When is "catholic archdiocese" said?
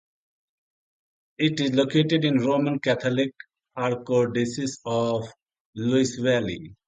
2.79-4.79